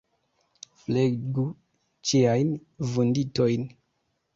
[0.83, 1.45] Flegu
[2.13, 2.51] ciajn
[2.97, 3.73] vunditojn.